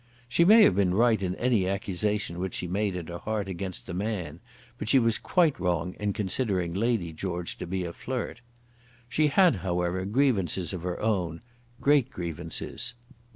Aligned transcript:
She 0.27 0.43
may 0.45 0.63
have 0.63 0.73
been 0.75 0.95
right 0.95 1.21
in 1.21 1.35
any 1.35 1.67
accusation 1.67 2.39
which 2.39 2.55
she 2.55 2.67
made 2.67 2.95
in 2.95 3.05
her 3.05 3.19
heart 3.19 3.47
against 3.47 3.85
the 3.85 3.93
man, 3.93 4.39
but 4.79 4.89
she 4.89 4.97
was 4.97 5.19
quite 5.19 5.59
wrong 5.59 5.93
in 5.99 6.11
considering 6.11 6.73
Lady 6.73 7.13
George 7.13 7.55
to 7.59 7.67
be 7.67 7.83
a 7.85 7.93
flirt. 7.93 8.41
She 9.07 9.27
had, 9.27 9.57
however, 9.57 10.03
grievances 10.05 10.73
of 10.73 10.81
her 10.81 10.99
own 10.99 11.41
great 11.81 12.09
grievances. 12.09 12.95